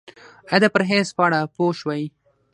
ایا 0.53 0.57
د 0.63 0.65
پرهیز 0.73 1.07
په 1.15 1.21
اړه 1.27 1.39
پوه 1.55 1.71
شوئ؟ 1.79 2.03